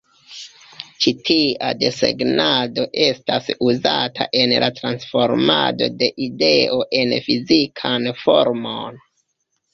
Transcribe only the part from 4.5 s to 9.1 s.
la transformado de ideo en fizikan formon.